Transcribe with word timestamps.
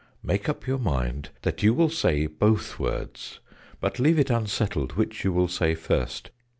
Make 0.23 0.49
up 0.49 0.65
your 0.65 0.79
mind 0.79 1.29
that 1.43 1.61
you 1.61 1.75
will 1.75 1.91
say 1.91 2.25
both 2.25 2.79
words, 2.79 3.37
but 3.79 3.99
leave 3.99 4.17
it 4.17 4.31
unsettled 4.31 4.93
which 4.93 5.23
you 5.23 5.31
will 5.31 5.47
say 5.47 5.75
first. 5.75 6.31